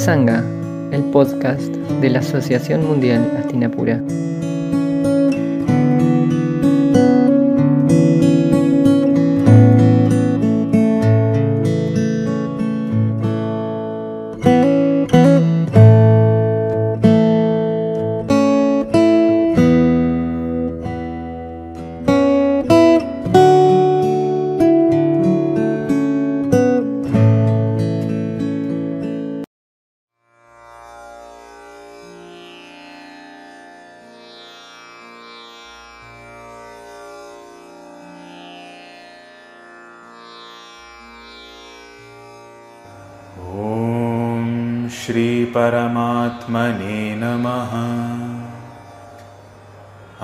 [0.00, 0.42] Satsanga,
[0.92, 1.60] el podcast
[2.00, 4.00] de la Asociación Mundial Astinapura.
[46.50, 47.70] श्रीपरमात्मने नमः।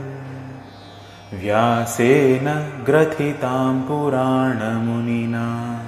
[1.39, 5.79] व्यासेन ग्रथितां पुराणमुनिना।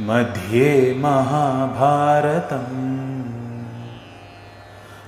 [0.00, 2.89] मध्ये महाभारतम्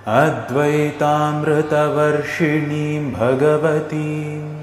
[0.08, 4.54] अद्वैतामृतवर्षिणीं भगवतीम्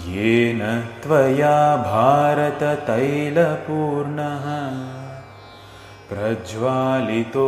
[0.05, 0.61] येन
[1.03, 4.47] त्वया भारततैलपूर्णः।
[6.09, 7.45] प्रज्वालितो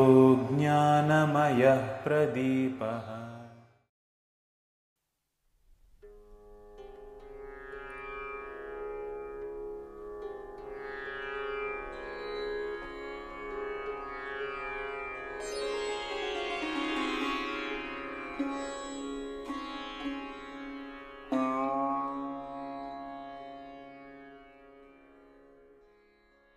[0.52, 3.21] ज्ञानमयः प्रदीपः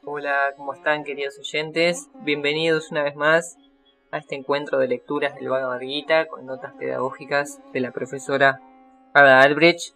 [0.07, 2.09] Hola, ¿cómo están queridos oyentes?
[2.23, 3.59] Bienvenidos una vez más
[4.11, 8.61] a este encuentro de lecturas del Bhagavad Gita con notas pedagógicas de la profesora
[9.13, 9.95] Ada Albrecht.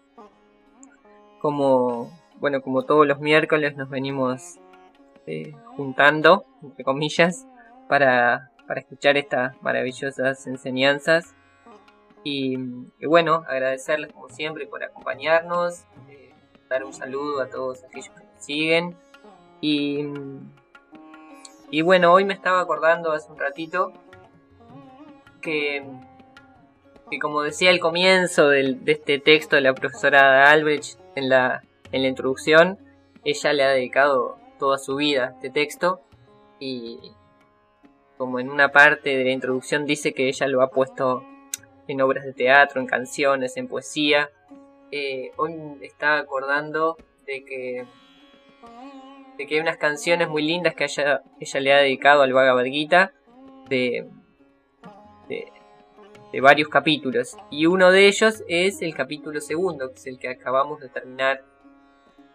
[1.41, 2.10] Como,
[2.41, 4.59] bueno, como todos los miércoles nos venimos
[5.26, 7.47] eh, juntando, entre comillas,
[7.88, 11.37] para, para escuchar estas maravillosas enseñanzas.
[12.25, 12.56] Y,
[13.06, 16.34] bueno, agradecerles como siempre por acompañarnos, eh,
[16.69, 18.97] dar un saludo a todos aquellos que nos siguen.
[19.61, 20.05] Y,
[21.71, 23.93] y bueno, hoy me estaba acordando hace un ratito
[25.41, 25.84] que,
[27.11, 31.62] que como decía al comienzo del, de este texto de la profesora Albrecht en la,
[31.93, 32.79] en la introducción,
[33.25, 36.00] ella le ha dedicado toda su vida a este texto
[36.59, 36.99] y
[38.17, 41.23] como en una parte de la introducción dice que ella lo ha puesto
[41.88, 44.31] en obras de teatro, en canciones, en poesía,
[44.91, 47.87] eh, hoy me estaba acordando de que
[49.37, 52.65] de que hay unas canciones muy lindas que ella, ella le ha dedicado al Bhagavad
[52.65, 53.12] Gita
[53.69, 54.09] de,
[55.28, 55.53] de,
[56.32, 57.37] de, varios capítulos.
[57.49, 61.44] Y uno de ellos es el capítulo segundo, que es el que acabamos de terminar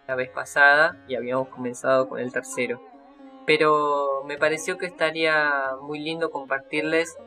[0.08, 2.82] la vez pasada y habíamos comenzado con el tercero.
[3.46, 7.18] Pero me pareció que estaría muy lindo compartirles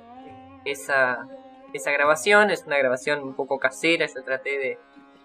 [0.64, 1.28] esa,
[1.76, 2.50] esa grabación.
[2.50, 4.78] Es una grabación un poco casera, yo traté de,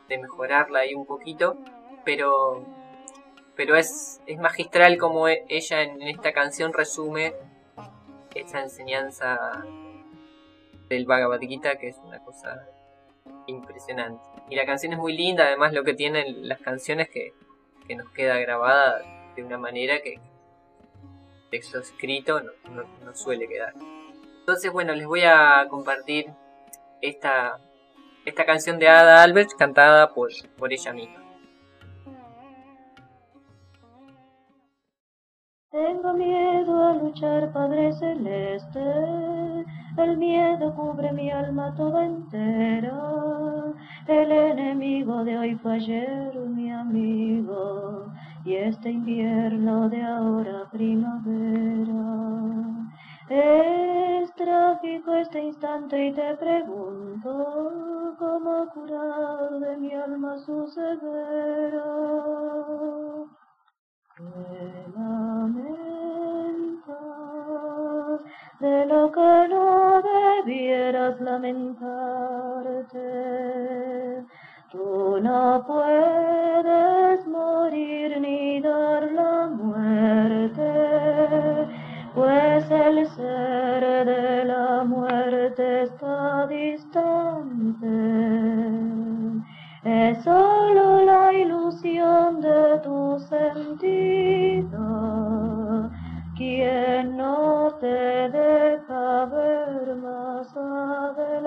[0.08, 1.58] de mejorarla ahí un poquito,
[2.06, 2.66] pero
[3.56, 7.34] pero es, es magistral como ella en, esta canción resume
[8.34, 9.64] esa enseñanza
[10.90, 12.68] del Bhagavad Gita, que es una cosa
[13.48, 14.24] impresionante.
[14.50, 17.34] Y la canción es muy linda, además lo que tienen las canciones que,
[17.88, 19.02] que nos queda grabada
[19.36, 20.20] de una manera que
[21.52, 23.74] texto escrito no, no suele quedar.
[24.40, 26.32] Entonces, bueno, les voy a compartir
[27.02, 27.60] esta,
[28.26, 31.22] esta canción de Ada Albert cantada por, por ella misma.
[35.72, 38.80] Tengo miedo a luchar, Padre Celeste,
[39.98, 42.94] el miedo cubre mi alma toda entera.
[44.06, 48.12] El enemigo de hoy fue ayer mi amigo,
[48.44, 51.41] y este invierno de ahora primavera.
[55.32, 61.86] Este instante y te pregunto cómo curar de mi alma su ceguera.
[68.60, 72.66] De lo que no debieras lamentar.
[72.92, 74.26] salvarte.
[74.70, 80.72] Tú no puedes morir ni dar la muerte,
[82.14, 83.61] pues el ser
[89.84, 94.78] Es solo la ilusión de tu sentido
[96.38, 101.42] quien no te deja ver más adelante.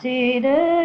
[0.00, 0.75] si dejas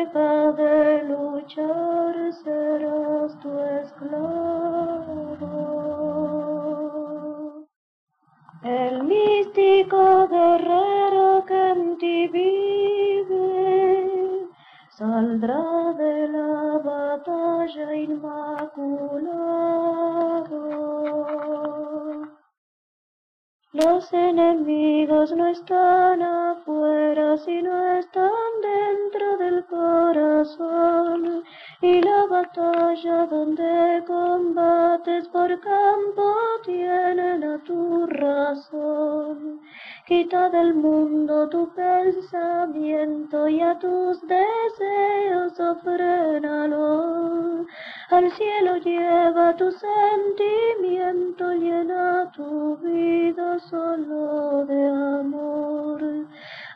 [25.29, 28.31] no están afuera, sino están
[28.63, 31.43] dentro del corazón.
[31.79, 36.35] Y la batalla donde combates por campo
[36.65, 39.61] tienen a tu razón.
[40.07, 47.67] Quita del mundo tu pensamiento y a tus deseos ofrénalo.
[48.11, 54.87] Al cielo lleva tu sentimiento, llena tu vida solo de
[55.21, 56.01] amor.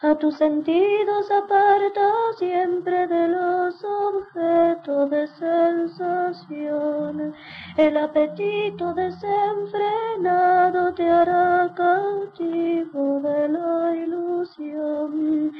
[0.02, 7.36] A tus sentidos aparta siempre de los objetos de sensación.
[7.76, 15.52] El apetito desenfrenado te hará cautivo de la ilusión.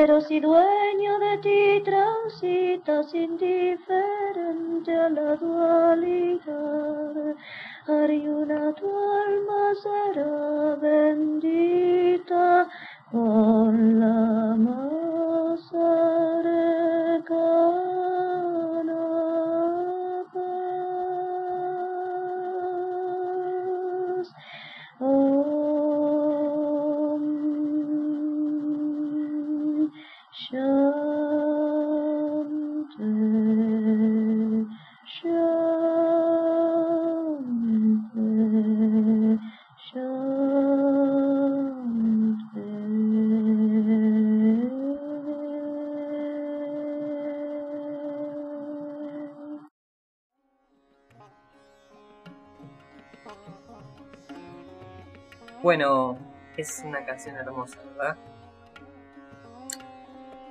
[0.00, 7.36] Pero si dueño de ti transitas indiferente a la dualidad,
[7.86, 12.66] Ariuna tu alma será bendita
[13.12, 15.70] con la más
[56.60, 58.16] es una canción hermosa, ¿verdad?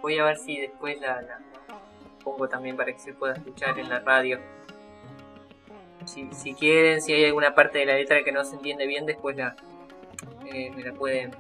[0.02, 1.40] Voy a ver si después la,
[2.24, 4.40] pongo también para que se pueda escuchar en la radio.
[6.06, 9.06] Si, si quieren, si hay alguna parte de la letra que no se entiende bien,
[9.06, 9.56] después la,
[10.46, 11.32] eh, me la pueden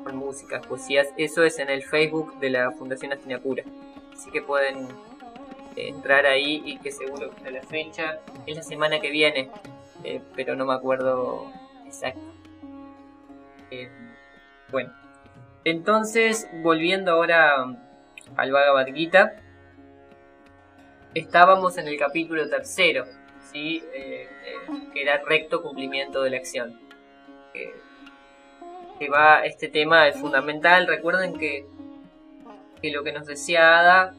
[0.04, 1.08] con músicas, poesías.
[1.16, 3.64] Eso es en el Facebook de la Fundación Astina Pura.
[4.12, 4.88] Así que pueden
[5.76, 8.20] eh, entrar ahí y que seguro que la fecha.
[8.46, 9.50] Es la semana que viene,
[10.04, 11.50] eh, pero no me acuerdo
[11.86, 12.20] exacto.
[13.70, 13.90] Eh,
[14.70, 14.92] bueno,
[15.70, 17.64] entonces, volviendo ahora
[18.36, 19.36] al Bhagavad Gita,
[21.14, 23.06] estábamos en el capítulo tercero,
[23.52, 23.82] ¿sí?
[23.94, 26.78] Eh, eh, que era recto cumplimiento de la acción.
[27.52, 27.74] Que,
[28.98, 30.86] que va, este tema es fundamental.
[30.86, 31.66] Recuerden que,
[32.82, 34.14] que lo que nos decía Ada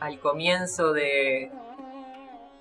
[0.00, 1.50] al comienzo de,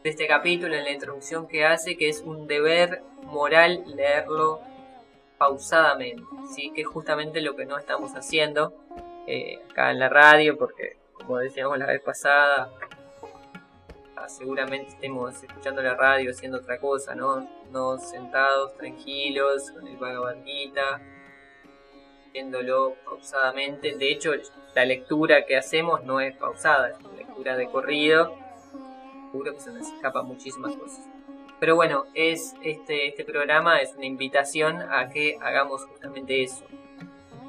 [0.04, 4.62] de este capítulo, en la introducción que hace, que es un deber moral leerlo
[5.38, 6.24] pausadamente,
[6.54, 6.72] ¿sí?
[6.74, 8.74] que es justamente lo que no estamos haciendo
[9.28, 12.70] eh, acá en la radio, porque como decíamos la vez pasada,
[14.16, 17.48] ah, seguramente estemos escuchando la radio haciendo otra cosa, ¿no?
[17.72, 21.02] No sentados, tranquilos, con el Bhagavad Gita,
[22.34, 23.96] viéndolo pausadamente.
[23.96, 24.32] De hecho,
[24.76, 28.36] la lectura que hacemos no es pausada, es una lectura de corrido.
[29.32, 31.13] Seguro que se nos escapan muchísimas cosas.
[31.64, 36.66] Pero bueno, es este, este programa es una invitación a que hagamos justamente eso.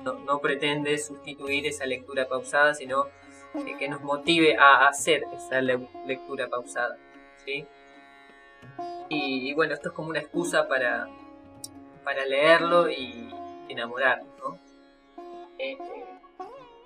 [0.04, 3.06] No, pretende sustituir esa lectura pausada, sino
[3.54, 6.96] eh, que nos motive a hacer esa lectura pausada.
[7.44, 7.66] ¿sí?
[9.08, 11.08] Y, bueno, esto es como una excusa para,
[12.04, 13.34] para leerlo y
[13.68, 14.28] enamorarnos.
[14.38, 14.58] ¿no?
[15.58, 16.04] Este,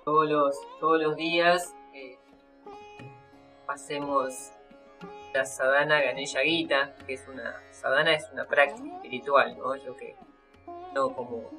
[0.03, 2.17] todos, los, todos los días eh,
[3.67, 4.51] hacemos
[5.33, 9.75] la sadhana Ganesha Gita, que es una sadhana es una práctica espiritual, ¿no?
[9.75, 10.15] Yo que
[10.93, 11.49] no como,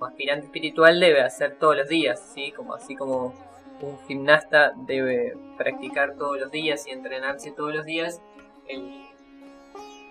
[0.00, 2.52] aspirante espiritual debe hacer todos los días, ¿sí?
[2.52, 3.34] Como así como
[3.80, 8.20] un gimnasta debe practicar todos los días y entrenarse todos los días,
[8.68, 9.06] el,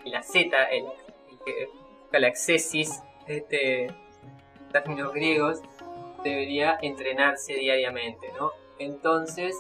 [0.06, 0.86] la Z, el,
[1.46, 1.70] que
[3.28, 3.88] este,
[4.72, 5.62] términos griegos,
[6.24, 8.52] debería entrenarse diariamente, ¿no?
[8.80, 9.56] Entonces,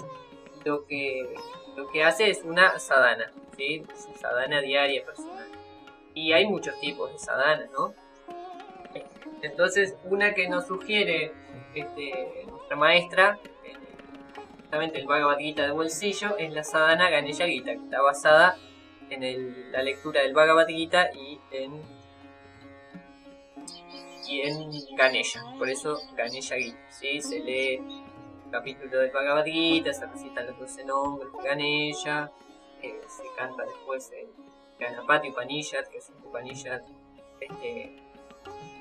[0.63, 1.35] lo que
[1.75, 3.83] lo que hace es una sadhana, ¿sí?
[4.19, 5.47] sadhana diaria personal.
[6.13, 7.93] Y hay muchos tipos de sadhana, ¿no?
[9.41, 11.33] Entonces, una que nos sugiere
[11.75, 13.39] este, nuestra maestra,
[14.57, 18.57] justamente el Bhagavad Gita de bolsillo, es la sadhana Ganesha Gita, que está basada
[19.09, 21.81] en la lectura del Bhagavad Gita y en,
[24.29, 25.43] y en Ganesha.
[25.57, 27.21] Por eso Ganesha Gita, ¿sí?
[27.21, 27.81] Se lee
[28.53, 32.29] capítulo del Bhagavad Gita, se recitan los 12 nombres de Ganesha,
[32.83, 34.27] eh, se canta después el
[34.79, 36.81] Ganapati Upanishad, que es un Upanishad
[37.41, 37.95] este,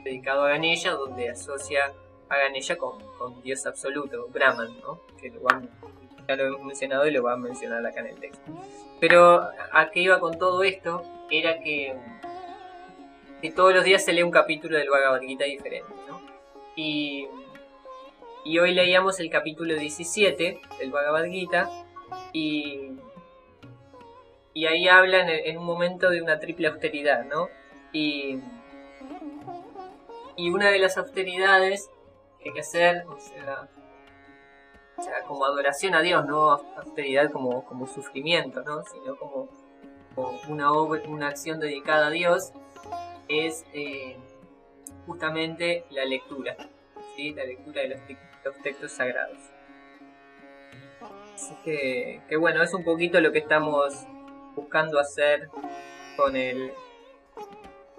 [0.04, 1.90] dedicado a Ganesha, donde asocia
[2.28, 3.00] a Ganesha con,
[3.42, 5.00] Dios absoluto, Brahman, ¿no?
[5.18, 5.40] que lo
[6.28, 8.44] ya lo hemos mencionado y lo va a mencionar acá en el texto.
[9.00, 9.40] Pero
[9.72, 11.96] a qué iba con todo esto era que,
[13.40, 15.92] que todos los días se lee un capítulo del Bhagavad Gita diferente.
[16.08, 16.20] ¿no?
[16.76, 17.26] Y
[18.44, 21.70] y hoy leíamos el capítulo 17 del Bhagavad Gita
[22.32, 22.92] y,
[24.52, 27.48] y ahí hablan en, un momento de una triple austeridad, ¿no?
[27.92, 28.40] Y,
[30.36, 31.88] y una de las austeridades
[32.40, 33.68] que hay que hacer, o sea,
[35.26, 38.82] como adoración a Dios, no austeridad como, como sufrimiento, ¿no?
[38.84, 39.48] Sino como,
[40.48, 42.52] una, una acción dedicada a Dios,
[43.28, 44.16] es eh,
[45.06, 46.56] justamente la lectura,
[47.16, 47.32] ¿sí?
[47.32, 48.00] la lectura de los
[48.44, 49.38] los textos sagrados.
[51.34, 54.06] Así que, que bueno, es un poquito lo que estamos
[54.54, 55.48] buscando hacer
[56.16, 56.72] con el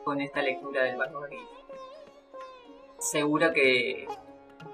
[0.04, 1.30] con esta lectura del Bhagavad
[3.00, 4.08] Seguro que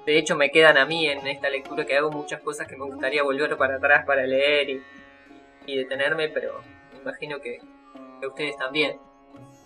[0.05, 2.85] de hecho me quedan a mí en esta lectura que hago muchas cosas que me
[2.85, 4.83] gustaría volver para atrás para leer y,
[5.65, 6.61] y detenerme, pero
[6.93, 7.59] me imagino que,
[8.19, 8.99] que ustedes también.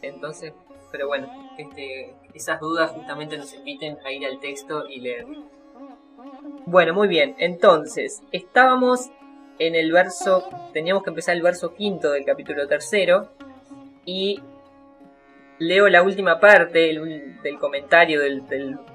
[0.01, 0.53] Entonces,
[0.91, 5.25] pero bueno, este, esas dudas justamente nos inviten a ir al texto y leer.
[6.65, 7.35] Bueno, muy bien.
[7.37, 9.11] Entonces, estábamos
[9.59, 13.29] en el verso, teníamos que empezar el verso quinto del capítulo tercero
[14.05, 14.41] y
[15.59, 18.43] leo la última parte del comentario del,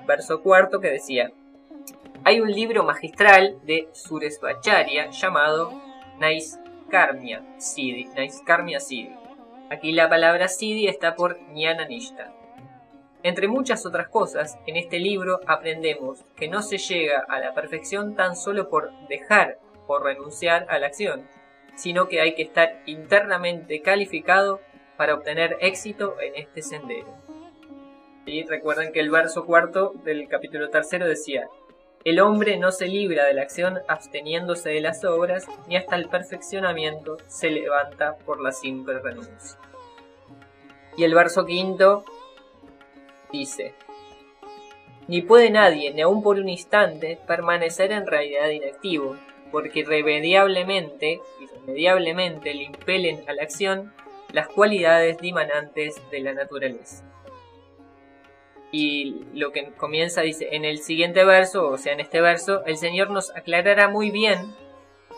[0.07, 1.31] verso cuarto que decía,
[2.25, 5.73] hay un libro magistral de Suresvacharya llamado
[6.19, 8.07] Naiskarmia Siddhi.
[8.17, 9.15] Naiskarmia Siddhi.
[9.71, 12.33] Aquí la palabra Siddhi está por Nishta.
[13.23, 18.15] Entre muchas otras cosas, en este libro aprendemos que no se llega a la perfección
[18.15, 19.59] tan solo por dejar
[19.89, 21.27] o renunciar a la acción,
[21.75, 24.61] sino que hay que estar internamente calificado
[24.97, 27.13] para obtener éxito en este sendero.
[28.25, 31.49] Y recuerden que el verso cuarto del capítulo tercero decía,
[32.05, 36.09] el hombre no se libra de la acción absteniéndose de las obras, ni hasta el
[36.09, 39.59] perfeccionamiento se levanta por la simple renuncia.
[40.97, 42.05] Y el verso quinto
[43.33, 43.75] dice,
[45.07, 49.17] ni puede nadie, ni aun por un instante, permanecer en realidad inactivo,
[49.51, 53.95] porque irremediablemente, irremediablemente le impelen a la acción
[54.33, 57.05] las cualidades dimanantes de la naturaleza.
[58.71, 62.77] Y lo que comienza dice, en el siguiente verso, o sea, en este verso, el
[62.77, 64.55] Señor nos aclarará muy bien,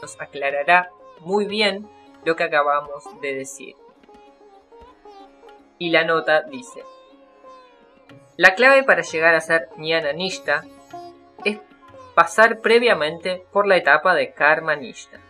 [0.00, 1.88] nos aclarará muy bien
[2.24, 3.74] lo que acabamos de decir.
[5.78, 6.84] Y la nota dice,
[8.40, 10.14] la clave para llegar a ser Jnana
[11.44, 11.58] es
[12.14, 15.20] pasar previamente por la etapa de Karma Nishta.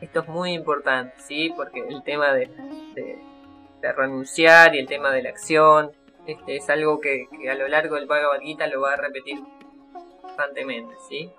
[0.00, 1.52] Esto es muy importante, ¿sí?
[1.56, 2.48] Porque el tema de,
[3.82, 5.90] renunciar y el tema de la acción
[6.28, 9.40] este, es algo que, a lo largo del Bhagavad Gita lo va a repetir
[10.22, 11.32] constantemente, ¿sí?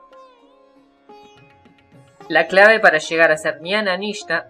[2.27, 3.97] La clave para llegar a ser Jnana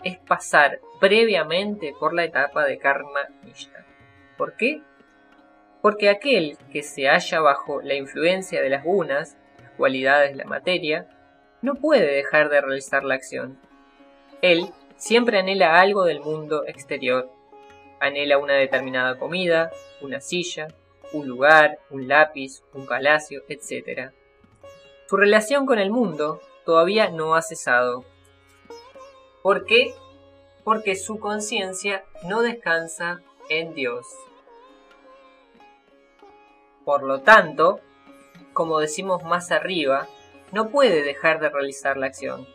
[0.04, 3.86] es pasar previamente por la etapa de Karma Nishta.
[4.38, 4.82] ¿Por qué?
[5.88, 9.38] Porque aquel que se halla bajo la influencia de las gunas,
[9.78, 11.08] cualidades de la materia,
[11.62, 13.58] no puede dejar de realizar la acción.
[14.42, 17.32] Él siempre anhela algo del mundo exterior.
[18.02, 20.68] Anhela una determinada comida, una silla,
[21.14, 24.12] un lugar, un lápiz, un palacio, etc.
[25.08, 28.04] Su relación con el mundo todavía no ha cesado.
[29.42, 29.94] ¿Por qué?
[30.66, 34.27] Porque su conciencia no descansa en Dios.
[36.88, 37.82] Por lo tanto,
[38.54, 40.08] como decimos más arriba,
[40.54, 42.48] no puede dejar de realizar la acción.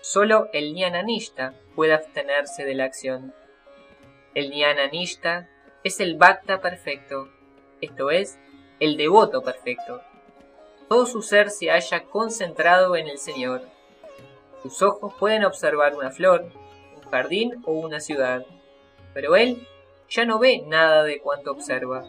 [0.00, 3.34] Solo el Nishta puede abstenerse de la acción.
[4.36, 4.52] El
[4.92, 5.48] Nishta
[5.82, 7.30] es el Bhakta perfecto,
[7.80, 8.38] esto es,
[8.78, 10.02] el devoto perfecto.
[10.88, 13.62] Todo su ser se halla concentrado en el Señor.
[14.62, 16.44] Sus ojos pueden observar una flor,
[16.94, 18.46] un jardín o una ciudad,
[19.14, 19.66] pero él
[20.08, 22.04] ya no ve nada de cuanto observa,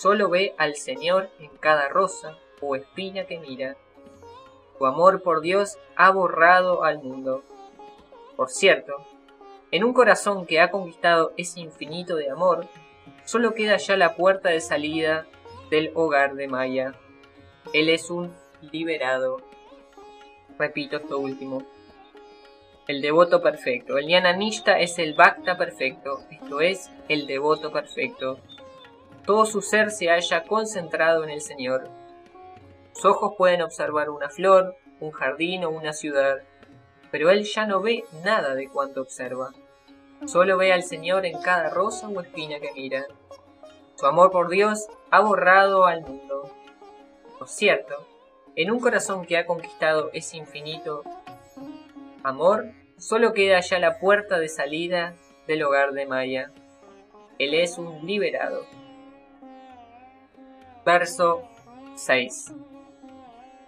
[0.00, 3.76] solo ve al Señor en cada rosa o espina que mira.
[4.78, 7.44] Su amor por Dios ha borrado al mundo.
[8.34, 8.94] Por cierto,
[9.70, 12.66] en un corazón que ha conquistado ese infinito de amor,
[13.26, 15.26] solo queda ya la puerta de salida
[15.70, 16.94] del hogar de Maya.
[17.74, 18.34] Él es un
[18.72, 19.42] liberado.
[20.58, 21.62] Repito esto último.
[22.88, 23.98] El devoto perfecto.
[23.98, 24.06] El
[24.38, 28.40] Nishta es el Bhakta perfecto, esto es, el devoto perfecto.
[29.24, 31.88] Todo su ser se halla concentrado en el Señor.
[32.92, 36.42] Sus ojos pueden observar una flor, un jardín o una ciudad,
[37.10, 39.50] pero él ya no ve nada de cuanto observa.
[40.26, 43.06] Solo ve al Señor en cada rosa o espina que mira.
[43.94, 46.50] Su amor por Dios ha borrado al mundo.
[47.38, 48.06] Por cierto,
[48.56, 51.02] en un corazón que ha conquistado ese infinito
[52.22, 52.66] amor,
[52.98, 55.14] solo queda ya la puerta de salida
[55.46, 56.50] del hogar de Maya.
[57.38, 58.66] Él es un liberado.
[60.92, 61.44] Verso
[61.94, 62.52] 6.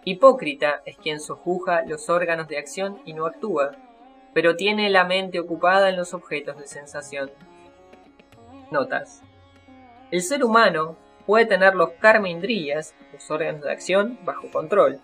[0.04, 3.76] Hipócrita es quien sojuja los órganos de acción y no actúa,
[4.34, 7.30] pero tiene la mente ocupada en los objetos de sensación.
[8.72, 9.22] Notas.
[10.10, 14.98] El ser humano puede tener los karma indriyas, los órganos de acción, bajo control.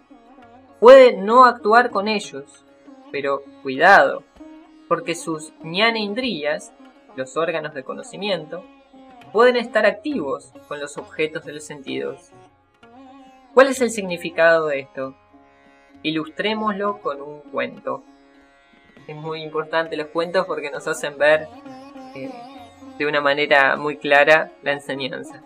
[0.80, 2.64] Puede no actuar con ellos,
[3.12, 4.24] pero cuidado,
[4.88, 6.72] porque sus ñana indriyas,
[7.14, 8.64] los órganos de conocimiento,
[9.32, 12.30] pueden estar activos con los objetos de los sentidos.
[13.54, 15.14] ¿Cuál es el significado de esto?
[16.02, 18.02] Ilustrémoslo con un cuento.
[19.06, 21.48] Es muy importante los cuentos porque nos hacen ver
[22.14, 22.30] eh,
[22.98, 25.42] de una manera muy clara la enseñanza.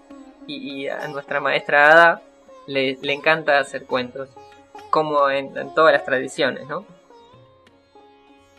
[0.46, 2.22] Y, a nuestra maestra Ada
[2.66, 4.28] le, encanta hacer cuentos,
[4.90, 6.84] como en, todas las tradiciones, ¿no?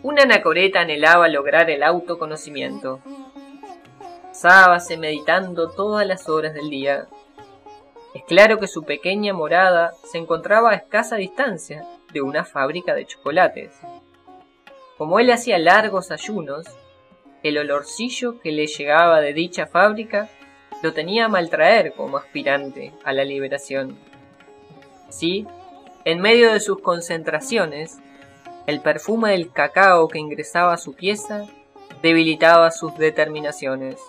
[0.01, 2.99] Una anacoreta anhelaba lograr el autoconocimiento.
[4.33, 7.07] Sábase meditando todas las horas del día.
[8.15, 13.05] Es claro que su pequeña morada se encontraba a escasa distancia de una fábrica de
[13.05, 13.79] chocolates.
[14.97, 16.65] Como él hacía largos ayunos,
[17.43, 20.29] el olorcillo que le llegaba de dicha fábrica
[20.81, 23.99] lo tenía a maltraer como aspirante a la liberación.
[25.09, 25.45] Sí,
[26.05, 27.99] en medio de sus concentraciones,
[28.65, 31.45] el perfume del cacao que ingresaba a su pieza
[32.01, 33.99] debilitaba sus determinaciones.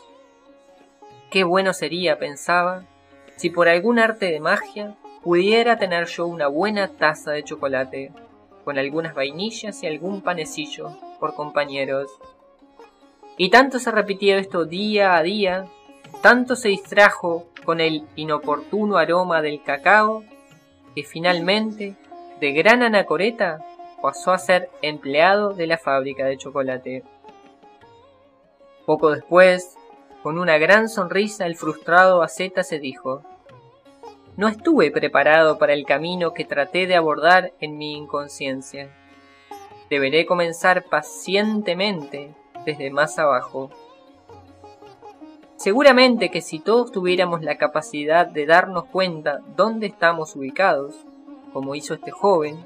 [1.34, 2.84] Qué bueno sería, pensaba,
[3.34, 8.12] si por algún arte de magia pudiera tener yo una buena taza de chocolate,
[8.64, 12.08] con algunas vainillas y algún panecillo por compañeros.
[13.36, 15.66] Y tanto se repitió esto día a día,
[16.22, 20.22] tanto se distrajo con el inoportuno aroma del cacao,
[20.94, 21.96] que finalmente,
[22.38, 23.58] de gran anacoreta,
[24.00, 27.02] pasó a ser empleado de la fábrica de chocolate.
[28.86, 29.76] Poco después,
[30.24, 33.20] con una gran sonrisa, el frustrado aceta se dijo,
[34.38, 38.88] No estuve preparado para el camino que traté de abordar en mi inconsciencia.
[39.90, 42.34] Deberé comenzar pacientemente
[42.64, 43.68] desde más abajo.
[45.56, 50.94] Seguramente que si todos tuviéramos la capacidad de darnos cuenta dónde estamos ubicados,
[51.52, 52.64] como hizo este joven,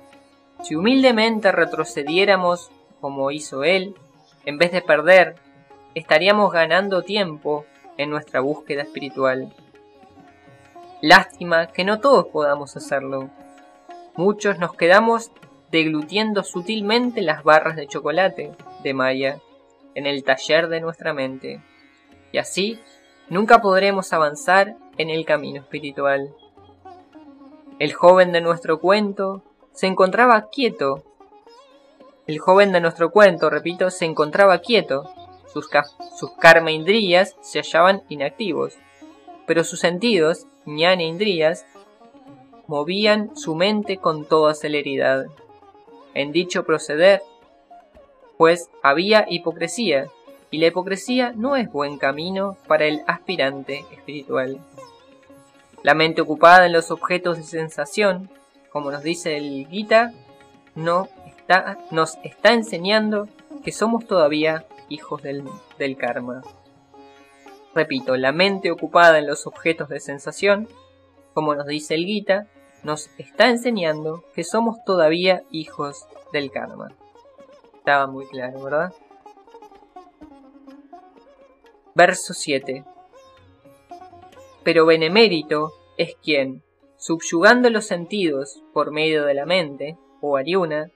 [0.63, 3.97] si humildemente retrocediéramos como hizo él,
[4.45, 5.35] en vez de perder,
[5.99, 7.65] estaríamos ganando tiempo
[7.97, 9.53] en nuestra búsqueda espiritual.
[11.01, 13.31] Lástima que no todos podamos hacerlo.
[14.17, 15.31] Muchos nos quedamos
[15.71, 19.41] deglutiendo sutilmente las barras de chocolate de Maya
[19.95, 21.61] en el taller de nuestra mente.
[22.33, 22.81] Y así
[23.29, 26.35] nunca podremos avanzar en el camino espiritual.
[27.79, 31.05] El joven de nuestro cuento se encontraba quieto.
[32.27, 35.09] El joven de nuestro cuento, repito, se encontraba quieto.
[35.53, 35.69] Sus,
[36.17, 38.75] sus karma indriyas se hallaban inactivos,
[39.47, 41.65] pero sus sentidos, ñana indriyas,
[42.67, 45.27] movían su mente con toda celeridad.
[46.15, 47.23] En dicho proceder,
[48.37, 50.09] pues había hipocresía,
[50.51, 54.59] y la hipocresía no es buen camino para el aspirante espiritual.
[55.83, 58.31] La mente ocupada en los objetos de sensación,
[58.71, 60.13] como nos dice el Gita,
[60.75, 63.29] no está, nos está enseñando
[63.65, 66.43] que somos todavía hijos del, karma.
[67.75, 70.69] Repito, la mente ocupada en los objetos de sensación,
[71.35, 72.49] como nos dice el Gita,
[72.83, 76.95] nos está enseñando que somos todavía hijos del karma.
[77.75, 78.93] Estaba muy claro, ¿verdad?
[81.95, 82.85] Verso 7.
[84.63, 86.63] Pero benemérito es quien,
[86.97, 90.91] subyugando los sentidos por medio de la mente, o ariuna,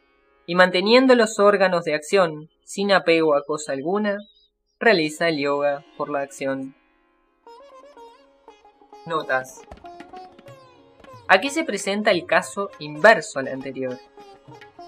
[0.46, 4.18] y manteniendo los órganos de acción sin apego a cosa alguna,
[4.78, 6.74] realiza el yoga por la acción.
[9.06, 9.62] Notas.
[11.28, 13.98] Aquí se presenta el caso inverso al anterior.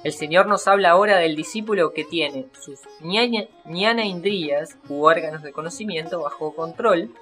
[0.05, 5.53] El Señor nos habla ahora del discípulo que tiene sus ñana indrías u órganos de
[5.53, 7.15] conocimiento bajo control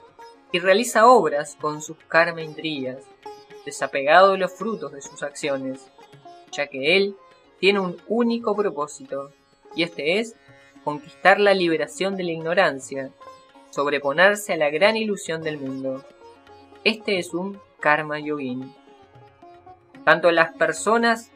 [0.50, 2.98] y realiza obras con sus karma indrías,
[3.64, 5.86] desapegado de los frutos de sus acciones,
[6.50, 7.16] ya que él
[7.60, 9.30] tiene un único propósito,
[9.74, 10.36] y este es
[10.84, 13.10] conquistar la liberación de la ignorancia,
[13.70, 16.04] sobreponerse a la gran ilusión del mundo.
[16.84, 18.74] Este es un karma yogin.
[20.04, 21.30] Tanto las personas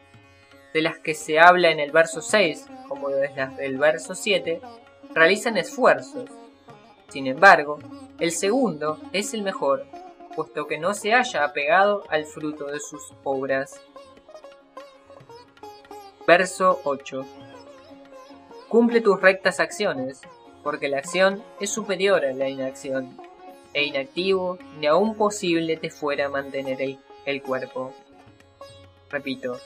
[0.74, 4.60] de las que se habla en el verso 6 como de las del verso 7
[5.14, 6.28] realizan esfuerzos.
[7.08, 7.78] Sin embargo,
[8.18, 9.86] el segundo es el mejor,
[10.34, 13.80] puesto que no se haya apegado al fruto de sus obras.
[16.26, 17.24] Verso 8.
[18.68, 20.20] Cumple tus rectas acciones,
[20.64, 23.16] porque la acción es superior a la inacción,
[23.72, 27.92] e inactivo ni aún posible te fuera mantener el, cuerpo.
[29.08, 29.60] Repito,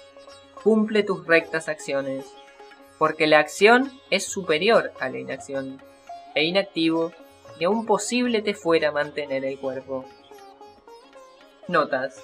[0.63, 2.27] cumple tus rectas acciones,
[2.99, 5.81] porque la acción es superior a la inacción,
[6.35, 7.13] e inactivo
[7.59, 10.05] ni aún posible te fuera mantener el cuerpo.
[11.69, 12.21] Notas.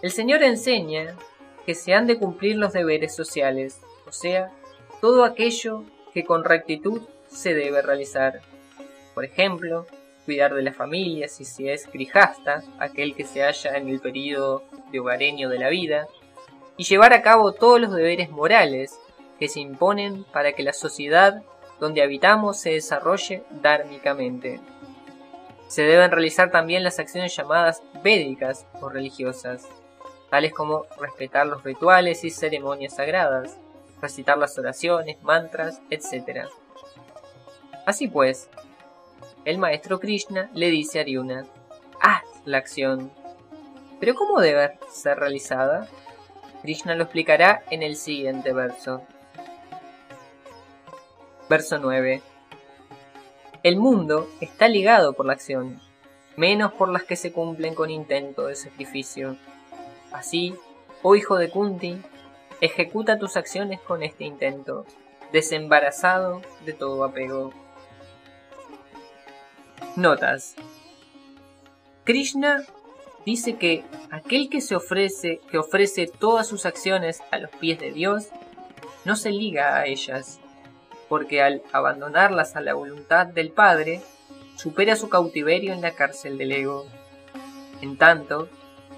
[0.00, 1.18] El Señor enseña
[1.66, 4.50] que se han de cumplir los deberes sociales, o sea,
[5.00, 8.40] todo aquello que con rectitud se debe realizar.
[9.14, 9.86] Por ejemplo,
[10.24, 14.62] cuidar de la familia si se es grijasta, aquel que se halla en el período
[14.92, 16.06] de hogareño de la vida,
[16.76, 18.98] y llevar a cabo todos los deberes morales
[19.38, 21.42] que se imponen para que la sociedad
[21.78, 24.60] donde habitamos se desarrolle dármicamente.
[25.68, 29.66] Se deben realizar también las acciones llamadas védicas o religiosas,
[30.30, 33.58] tales como respetar los rituales y ceremonias sagradas,
[34.00, 36.46] recitar las oraciones, mantras, etc.
[37.86, 38.48] Así pues,
[39.44, 41.46] el maestro Krishna le dice a Arjuna,
[42.00, 43.10] haz la acción.
[43.98, 45.88] Pero ¿cómo debe ser realizada?
[46.62, 49.02] Krishna lo explicará en el siguiente verso.
[51.48, 52.22] Verso 9.
[53.62, 55.80] El mundo está ligado por la acción,
[56.36, 59.36] menos por las que se cumplen con intento de sacrificio.
[60.12, 60.54] Así,
[61.02, 62.00] oh hijo de Kunti,
[62.60, 64.84] ejecuta tus acciones con este intento,
[65.32, 67.52] desembarazado de todo apego.
[69.96, 70.54] Notas.
[72.04, 72.62] Krishna
[73.24, 77.92] dice que aquel que se ofrece, que ofrece todas sus acciones a los pies de
[77.92, 78.28] Dios,
[79.04, 80.40] no se liga a ellas,
[81.08, 84.00] porque al abandonarlas a la voluntad del Padre,
[84.56, 86.86] supera su cautiverio en la cárcel del ego.
[87.80, 88.48] En tanto,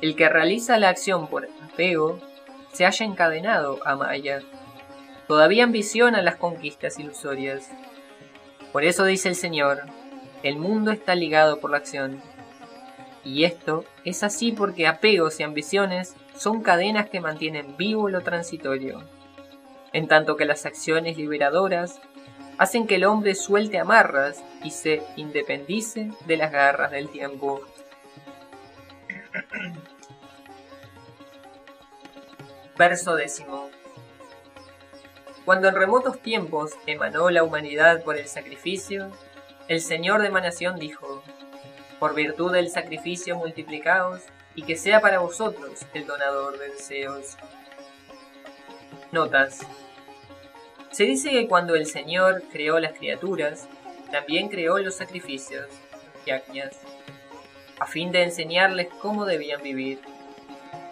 [0.01, 2.19] el que realiza la acción por apego
[2.73, 4.41] se halla encadenado a Maya.
[5.29, 7.71] Todavía ambiciona las conquistas ilusorias.
[8.73, 9.83] Por eso dice el Señor,
[10.43, 12.21] el mundo está ligado por la acción.
[13.25, 19.05] Y esto es así porque apegos y ambiciones son cadenas que mantienen vivo lo transitorio
[19.93, 22.01] en tanto que las acciones liberadoras
[22.59, 27.63] hacen que el hombre suelte amarras y se independice de las garras del tiempo.
[32.77, 33.71] Verso décimo.
[35.45, 39.11] Cuando en remotos tiempos emanó la humanidad por el sacrificio,
[39.69, 41.23] el Señor de emanación dijo,
[41.99, 44.23] por virtud del sacrificio multiplicaos,
[44.55, 47.37] y que sea para vosotros el donador de deseos.
[49.11, 49.61] Notas.
[50.91, 53.67] Se dice que cuando el Señor creó las criaturas,
[54.11, 55.67] también creó los sacrificios,
[56.27, 56.77] yajñas,
[57.79, 60.01] a fin de enseñarles cómo debían vivir.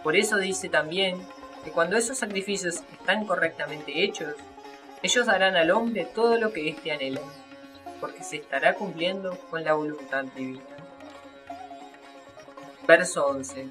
[0.02, 1.20] Por eso dice también
[1.64, 4.34] que cuando esos sacrificios están correctamente hechos,
[5.02, 7.20] ellos darán al hombre todo lo que éste anhela,
[8.00, 10.62] porque se estará cumpliendo con la voluntad divina.
[12.86, 13.68] Verso 11.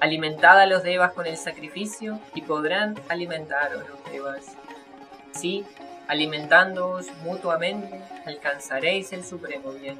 [0.00, 4.44] Alimentad a los devas con el sacrificio y podrán alimentaros los devas.
[5.32, 5.64] Sí,
[6.08, 9.98] alimentándoos mutuamente, alcanzaréis el supremo bien.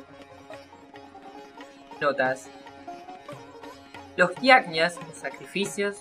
[2.01, 2.49] Notas.
[4.17, 5.97] Los yajñas, o sacrificios,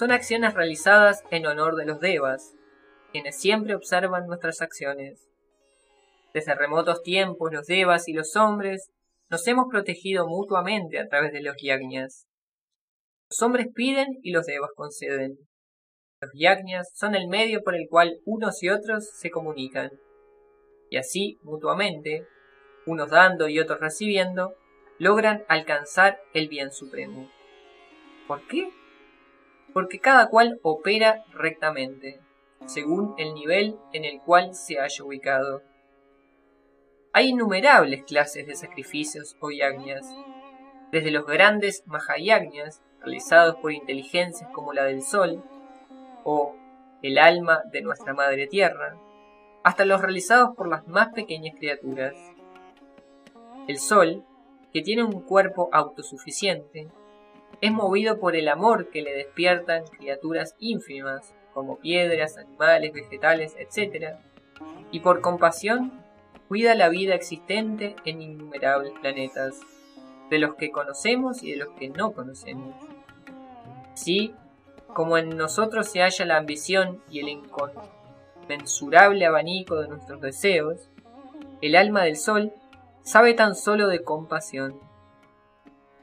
[0.00, 2.54] son acciones realizadas en honor de los devas,
[3.12, 5.28] quienes siempre observan nuestras acciones.
[6.32, 8.90] Desde remotos tiempos los devas y los hombres
[9.28, 12.26] nos hemos protegido mutuamente a través de los yajñas.
[13.28, 15.36] Los hombres piden y los devas conceden.
[16.22, 19.90] Los yajñas son el medio por el cual unos y otros se comunican.
[20.88, 22.26] Y así, mutuamente,
[22.86, 24.54] unos dando y otros recibiendo,
[24.98, 27.30] logran alcanzar el bien supremo.
[28.26, 28.79] ¿Por qué?
[29.72, 32.20] Porque cada cual opera rectamente,
[32.66, 35.62] según el nivel en el cual se haya ubicado.
[37.12, 40.06] Hay innumerables clases de sacrificios o yagnas,
[40.92, 45.42] desde los grandes mahayagnas realizados por inteligencias como la del Sol,
[46.24, 46.54] o
[47.02, 48.96] el alma de nuestra Madre Tierra,
[49.64, 52.14] hasta los realizados por las más pequeñas criaturas.
[53.66, 54.24] El Sol,
[54.72, 56.88] que tiene un cuerpo autosuficiente,
[57.60, 64.16] es movido por el amor que le despiertan criaturas ínfimas, como piedras, animales, vegetales, etc.,
[64.92, 65.92] y por compasión
[66.48, 69.60] cuida la vida existente en innumerables planetas,
[70.30, 72.74] de los que conocemos y de los que no conocemos.
[73.94, 74.34] Sí,
[74.94, 80.88] como en nosotros se halla la ambición y el inconmensurable abanico de nuestros deseos,
[81.60, 82.52] el alma del sol
[83.02, 84.80] sabe tan solo de compasión.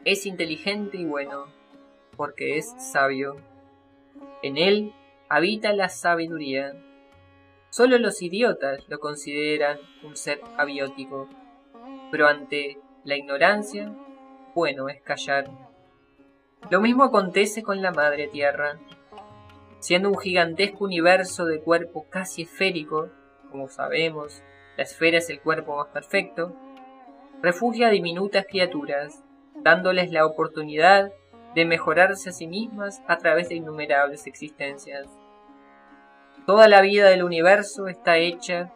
[0.07, 1.47] Es inteligente y bueno,
[2.15, 3.35] porque es sabio.
[4.41, 4.93] En él
[5.27, 6.73] habita la sabiduría
[7.69, 11.27] Solo los idiotas lo consideran un ser abiótico,
[12.09, 13.93] pero ante la ignorancia,
[14.55, 15.51] bueno es callar.
[16.71, 18.79] Lo mismo acontece con la Madre Tierra.
[19.79, 23.09] Siendo un gigantesco universo de cuerpo casi esférico,
[23.51, 24.41] como sabemos,
[24.77, 26.55] la esfera es el cuerpo más perfecto,
[27.43, 29.23] refugia a diminutas criaturas,
[29.63, 31.11] dándoles la oportunidad
[31.55, 35.07] de mejorarse a sí mismas a través de innumerables existencias.
[36.45, 38.71] Toda la vida del universo está hecha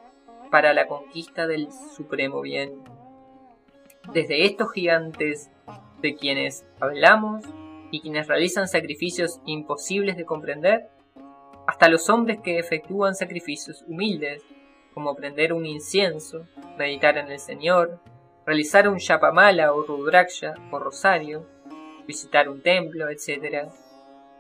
[0.49, 2.83] para la conquista del supremo bien.
[4.13, 5.49] Desde estos gigantes
[6.01, 7.45] de quienes hablamos
[7.91, 10.89] y quienes realizan sacrificios imposibles de comprender,
[11.67, 14.43] hasta los hombres que efectúan sacrificios humildes,
[14.93, 17.99] como prender un incienso, meditar en el Señor,
[18.51, 21.47] realizar un yapamala o rudraksha o rosario,
[22.05, 23.69] visitar un templo, etc.,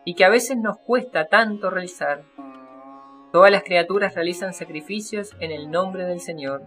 [0.03, 2.23] y que a veces nos cuesta tanto realizar
[3.31, 6.63] Todas las criaturas realizan sacrificios en el nombre del Señor.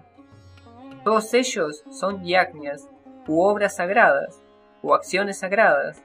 [1.05, 2.89] Todos ellos son yajñas,
[3.29, 4.41] u obras sagradas,
[4.81, 6.03] o acciones sagradas,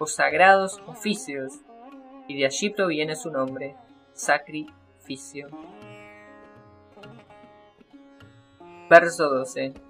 [0.00, 1.60] o sagrados oficios,
[2.26, 3.76] y de allí proviene su nombre,
[4.12, 5.46] sacrificio.
[8.88, 9.89] Verso 12.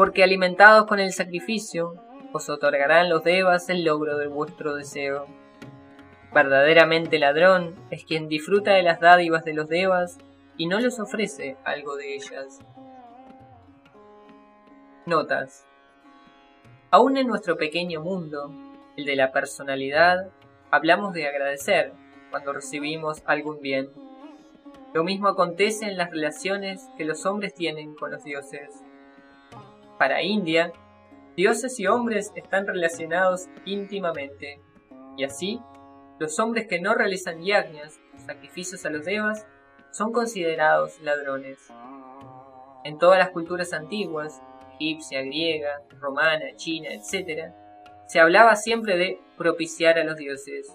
[0.00, 1.94] Porque alimentados con el sacrificio,
[2.32, 5.26] os otorgarán los devas el logro de vuestro deseo.
[6.32, 10.16] Verdaderamente ladrón es quien disfruta de las dádivas de los devas
[10.56, 12.60] y no les ofrece algo de ellas.
[15.04, 15.66] Notas.
[16.90, 18.50] Aún en nuestro pequeño mundo,
[18.96, 20.30] el de la personalidad,
[20.70, 21.92] hablamos de agradecer
[22.30, 23.90] cuando recibimos algún bien.
[24.94, 28.82] Lo mismo acontece en las relaciones que los hombres tienen con los dioses.
[30.00, 30.72] Para India,
[31.36, 34.58] dioses y hombres están relacionados íntimamente,
[35.18, 35.60] y así
[36.18, 39.46] los hombres que no realizan yagnas, sacrificios a los devas,
[39.90, 41.70] son considerados ladrones.
[42.82, 44.40] En todas las culturas antiguas,
[44.76, 47.52] egipcia, griega, romana, china, etc.,
[48.06, 50.74] se hablaba siempre de propiciar a los dioses.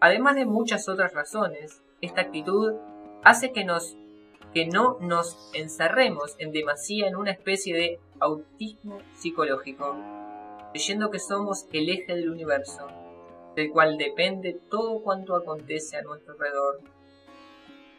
[0.00, 2.74] Además de muchas otras razones, esta actitud
[3.22, 3.96] hace que nos
[4.52, 9.96] que no nos encerremos en demasía en una especie de autismo psicológico,
[10.72, 12.86] creyendo que somos el eje del universo,
[13.54, 16.80] del cual depende todo cuanto acontece a nuestro alrededor.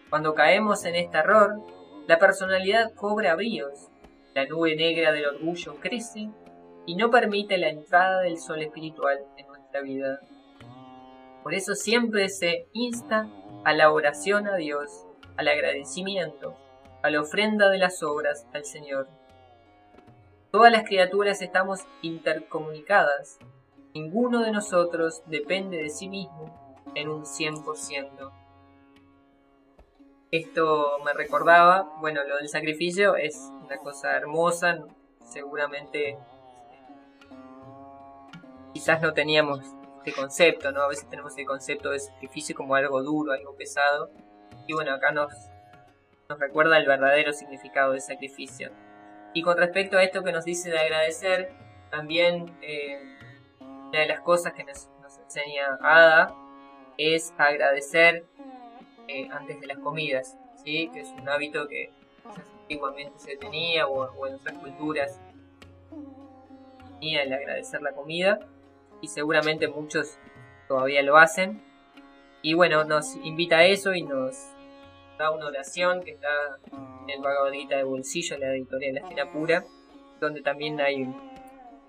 [0.09, 1.61] Cuando caemos en este error,
[2.07, 3.87] la personalidad cobra bríos,
[4.33, 6.29] la nube negra del orgullo crece
[6.85, 10.19] y no permite la entrada del sol espiritual en nuestra vida.
[11.43, 13.29] Por eso siempre se insta
[13.63, 15.05] a la oración a Dios,
[15.37, 16.55] al agradecimiento,
[17.01, 19.07] a la ofrenda de las obras al Señor.
[20.51, 23.39] Todas las criaturas estamos intercomunicadas.
[23.93, 28.31] Ninguno de nosotros depende de sí mismo en un 100%.
[30.31, 34.79] Esto me recordaba, bueno, lo del sacrificio es una cosa hermosa,
[35.25, 36.17] seguramente
[38.73, 39.59] quizás no teníamos
[39.97, 40.81] este concepto, ¿no?
[40.81, 44.09] A veces tenemos el concepto de sacrificio como algo duro, algo pesado,
[44.67, 45.33] y bueno, acá nos,
[46.29, 48.71] nos recuerda el verdadero significado del sacrificio.
[49.33, 51.51] Y con respecto a esto que nos dice de agradecer,
[51.89, 52.99] también eh,
[53.59, 54.89] una de las cosas que nos,
[55.23, 56.33] enseña Ada
[56.97, 58.25] es agradecer
[59.07, 60.89] eh, antes de las comidas, ¿sí?
[60.93, 61.91] que es un hábito que
[62.61, 65.19] antiguamente se tenía o, en otras culturas
[66.99, 68.39] tenía el agradecer la comida
[69.01, 70.17] y seguramente muchos
[70.67, 71.61] todavía lo hacen.
[72.41, 74.35] Y bueno, nos invita a eso y nos
[75.17, 76.29] da una oración que está
[77.03, 79.63] en el Bhagavad Gita de Bolsillo, la editorial La Esfera Pura,
[80.19, 81.07] donde también hay,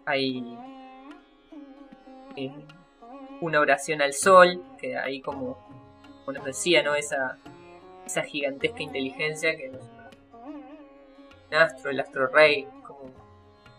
[0.04, 0.58] hay
[2.36, 2.52] eh,
[3.40, 5.56] una oración al sol, que ahí como,
[6.24, 6.94] como nos decía, ¿no?
[6.94, 7.38] Esa,
[8.06, 9.82] esa gigantesca inteligencia que nos
[11.52, 13.10] un astro, el astro rey, como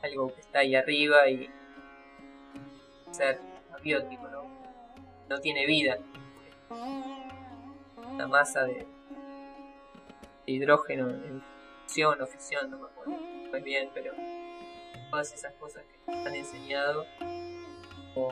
[0.04, 1.50] algo que está ahí arriba y
[3.12, 3.40] ser
[3.74, 4.44] abiótico, ¿no?
[5.30, 5.98] No tiene vida.
[8.12, 8.86] Una masa de,
[10.46, 11.44] hidrógeno en
[11.84, 14.14] fusión o fisión, no me acuerdo muy bien, pero
[15.10, 17.06] todas esas cosas que nos han enseñado,
[18.16, 18.32] o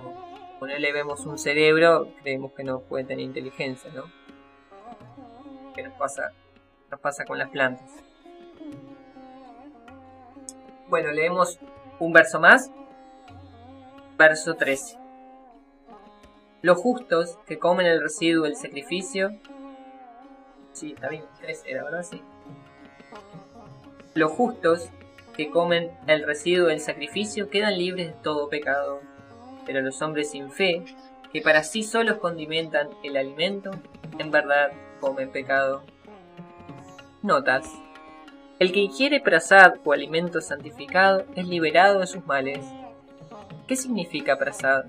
[0.60, 4.04] no le vemos un cerebro, creemos que no puede tener inteligencia, ¿no?
[5.74, 6.34] Que nos pasa,
[6.90, 7.90] nos pasa con las plantas.
[10.88, 11.60] Bueno, leemos
[12.00, 12.70] un verso más
[14.22, 15.01] verso 13.
[16.62, 19.32] Los justos que comen el residuo del sacrificio.
[20.74, 22.04] Sí, está bien, 13 era, ¿verdad?
[22.04, 22.22] Sí.
[24.14, 24.90] Los justos
[25.36, 29.02] que comen el residuo del sacrificio quedan libres de todo pecado.
[29.66, 30.84] Pero los hombres sin fe,
[31.32, 33.72] que para sí solos condimentan el alimento,
[34.18, 35.84] en verdad comen pecado.
[37.22, 37.70] Notas.
[38.60, 42.60] El que ingiere prasad o alimento santificado es liberado de sus males
[43.72, 44.84] ¿Qué significa prasad?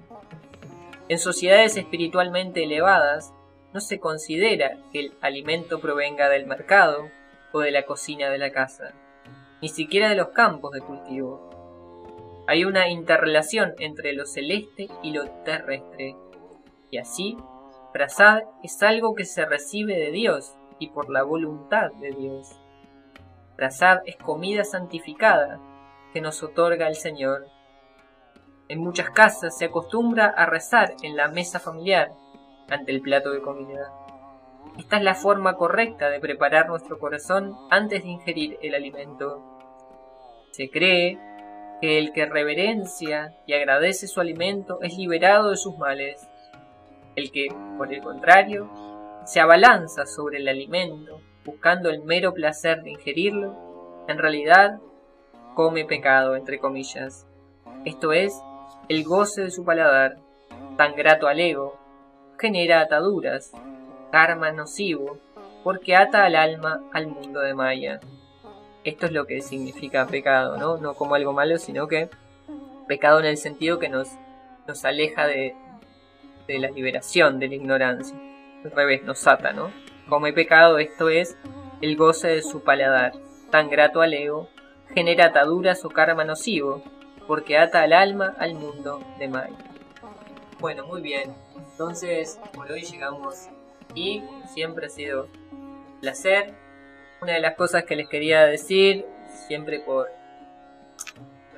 [1.09, 3.35] En sociedades espiritualmente elevadas,
[3.73, 7.09] no se considera que el alimento provenga del mercado
[7.53, 8.93] o de la cocina de la casa,
[9.61, 12.45] ni siquiera de los campos de cultivo.
[12.47, 16.17] Hay una interrelación entre lo celeste y lo terrestre,
[16.91, 17.37] y así,
[17.93, 22.59] prasad es algo que se recibe de Dios y por la voluntad de Dios.
[23.57, 25.61] Prasad es comida santificada
[26.13, 27.47] que nos otorga el Señor
[28.73, 32.13] en muchas casas se acostumbra a rezar en la mesa familiar
[32.71, 33.93] ante el plato de comida.
[34.79, 39.43] Esta es la forma correcta de preparar nuestro corazón antes de ingerir el alimento.
[40.53, 41.19] Se cree
[41.83, 46.27] que el que reverencia y agradece su alimento es liberado de sus males.
[47.15, 48.71] El que, por el contrario,
[49.27, 53.55] se abalanza sobre el alimento buscando el mero placer de ingerirlo,
[54.09, 54.81] en realidad
[55.55, 57.27] come pecado, entre comillas.
[57.85, 58.41] Esto es,
[58.89, 60.17] el goce de su paladar,
[60.77, 61.79] tan grato al ego,
[62.39, 63.53] genera ataduras,
[64.11, 65.19] karma nocivo,
[65.63, 68.01] porque ata al alma al mundo de Maya.
[68.85, 70.77] Esto es lo que significa pecado, ¿no?
[70.77, 72.11] No como algo malo, sino que
[72.89, 74.09] pecado en el sentido que nos,
[74.67, 75.55] nos aleja de,
[76.49, 78.19] de la liberación, de la ignorancia.
[78.65, 79.71] Al revés, nos ata, ¿no?
[80.09, 81.37] Como pecado, esto es
[81.81, 83.13] el goce de su paladar,
[83.51, 84.49] tan grato al ego,
[84.95, 86.83] genera ataduras o karma nocivo,
[87.27, 89.57] porque ata al alma al mundo de Maya.
[90.61, 91.35] Bueno, muy bien.
[91.57, 93.49] Entonces, por hoy llegamos
[93.95, 96.55] y siempre ha sido un placer.
[97.21, 99.07] Una de las cosas que les quería decir,
[99.47, 100.09] siempre por,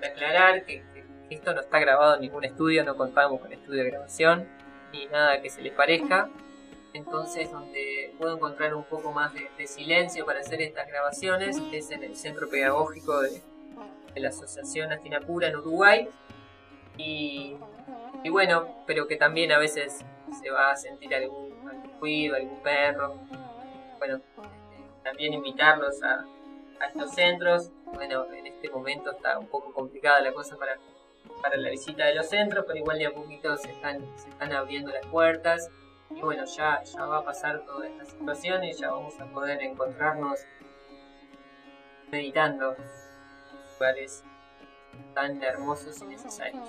[0.02, 0.82] aclarar que,
[1.30, 4.48] esto no está grabado en ningún estudio, no contamos con estudio de grabación
[4.92, 6.28] ni nada que se les parezca.
[6.92, 11.90] Entonces, donde puedo encontrar un poco más de, de silencio para hacer estas grabaciones es
[11.90, 13.42] en el centro pedagógico de,
[14.14, 14.90] de la Asociación
[15.26, 16.08] Pura en Uruguay.
[16.96, 17.56] Y,
[18.30, 20.04] bueno, pero que también a veces
[20.40, 23.14] se va a sentir algún, algún ruido, algún perro.
[23.98, 24.20] Bueno,
[25.02, 26.24] también invitarlos a,
[26.86, 27.70] estos centros.
[27.94, 30.76] Bueno, en este momento está un poco complicada la cosa para,
[31.40, 34.52] para la visita de los centros, pero igual de a poquito se están, se están
[34.52, 35.70] abriendo las puertas.
[36.10, 39.62] Y bueno, ya, ya va a pasar toda esta situación y ya vamos a poder
[39.62, 40.40] encontrarnos
[42.10, 42.76] meditando
[43.74, 44.22] lugares
[45.14, 46.68] tan hermosos y necesarios.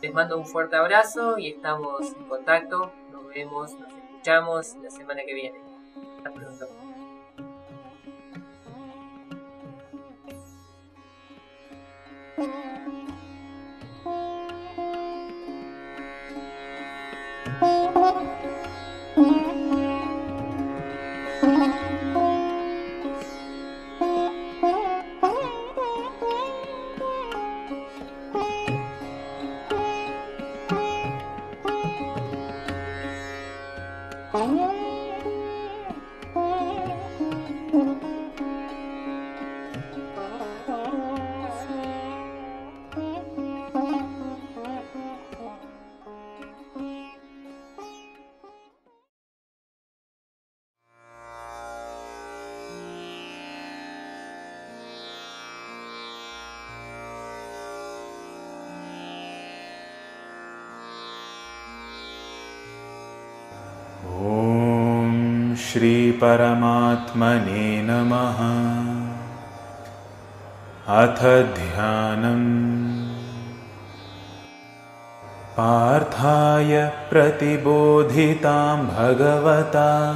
[0.00, 2.92] Les mando un fuerte abrazo y estamos en contacto.
[3.10, 5.60] Nos vemos, nos escuchamos la semana que viene.
[6.18, 6.66] Hasta pronto.
[65.72, 68.38] श्रीपरमात्मने नमः।
[70.98, 73.12] अथ ध्यानम्।
[75.52, 80.12] पार्थाय प्रतिबोधितां भगवता।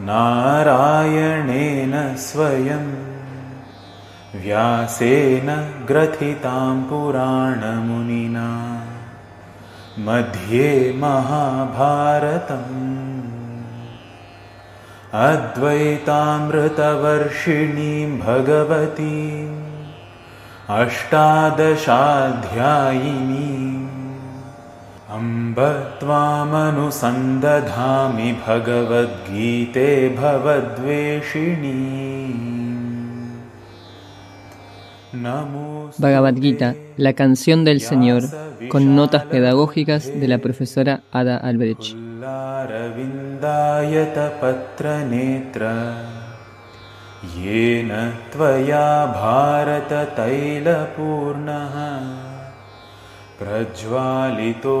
[0.00, 3.14] नारायणेन स्वयं।
[4.40, 8.80] व्यासेन ग्रथितां पुराणमुनिना।
[9.98, 12.83] मध्ये महाभारतम्
[15.22, 19.58] अद्वैतामृतवर्षिणीं भगवतीम्
[20.76, 21.76] अष्टादशाध्यायिनीम्
[25.18, 25.60] अम्ब
[26.00, 26.90] त्वामनुसन्दधामि
[28.46, 29.86] भगवद्गीते
[30.18, 31.78] भवद्वेषिणी
[35.26, 38.22] नमो Bhagavad Gita, la canción del Señor,
[38.68, 41.94] con notas pedagógicas de la profesora Ada Albrecht.
[43.34, 45.62] फुल्लारविन्दायतपत्रनेत्र
[47.36, 47.90] येन
[48.32, 51.74] त्वया भारततैलपूर्णः।
[53.38, 54.76] प्रज्वालितो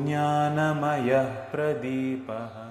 [0.00, 2.63] ज्ञानमयः प्रदीपः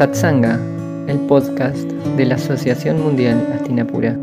[0.00, 0.58] Satsanga,
[1.08, 1.76] el podcast
[2.16, 4.16] de la Asociación Mundial Astinapura.